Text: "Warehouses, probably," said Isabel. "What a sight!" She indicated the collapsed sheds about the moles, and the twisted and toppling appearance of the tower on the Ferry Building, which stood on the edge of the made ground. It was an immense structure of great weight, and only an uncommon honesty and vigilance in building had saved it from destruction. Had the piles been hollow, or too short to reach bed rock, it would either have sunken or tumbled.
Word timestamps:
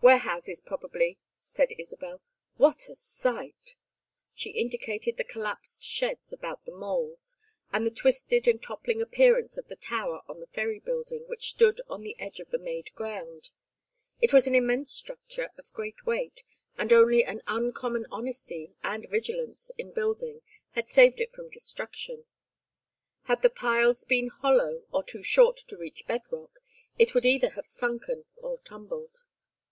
"Warehouses, 0.00 0.60
probably," 0.60 1.18
said 1.36 1.70
Isabel. 1.78 2.20
"What 2.56 2.88
a 2.88 2.96
sight!" 2.96 3.76
She 4.34 4.50
indicated 4.50 5.16
the 5.16 5.24
collapsed 5.24 5.82
sheds 5.82 6.32
about 6.32 6.64
the 6.64 6.74
moles, 6.74 7.36
and 7.72 7.86
the 7.86 7.90
twisted 7.92 8.48
and 8.48 8.60
toppling 8.60 9.00
appearance 9.02 9.56
of 9.58 9.68
the 9.68 9.76
tower 9.76 10.22
on 10.28 10.40
the 10.40 10.46
Ferry 10.48 10.78
Building, 10.80 11.24
which 11.28 11.50
stood 11.50 11.80
on 11.88 12.02
the 12.02 12.18
edge 12.18 12.40
of 12.40 12.50
the 12.50 12.58
made 12.58 12.92
ground. 12.94 13.50
It 14.20 14.32
was 14.32 14.46
an 14.48 14.54
immense 14.54 14.92
structure 14.92 15.50
of 15.56 15.72
great 15.72 16.06
weight, 16.06 16.42
and 16.76 16.92
only 16.92 17.24
an 17.24 17.42
uncommon 17.46 18.06
honesty 18.10 18.74
and 18.82 19.06
vigilance 19.08 19.70
in 19.76 19.92
building 19.92 20.42
had 20.70 20.88
saved 20.88 21.20
it 21.20 21.32
from 21.32 21.50
destruction. 21.50 22.24
Had 23.24 23.42
the 23.42 23.50
piles 23.50 24.04
been 24.04 24.28
hollow, 24.28 24.84
or 24.92 25.04
too 25.04 25.22
short 25.22 25.56
to 25.56 25.76
reach 25.76 26.06
bed 26.06 26.22
rock, 26.32 26.58
it 26.98 27.14
would 27.14 27.24
either 27.26 27.50
have 27.50 27.66
sunken 27.66 28.24
or 28.36 28.58
tumbled. 28.60 29.22